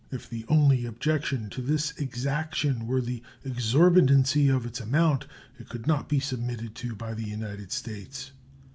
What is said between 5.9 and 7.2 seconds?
be submitted to by